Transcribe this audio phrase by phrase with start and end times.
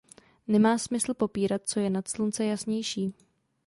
[0.47, 3.13] Nemá smysl popírat, co je nad slunce jasnější.